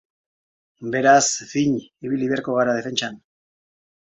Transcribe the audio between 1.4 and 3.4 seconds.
fin ibili beharko gara defentsan.